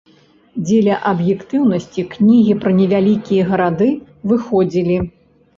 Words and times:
Дзеля 0.67 0.95
аб'ектыўнасці, 1.11 2.05
кнігі 2.13 2.57
пра 2.63 2.71
невялікія 2.79 3.47
гарады 3.53 3.91
выходзілі. 4.33 4.99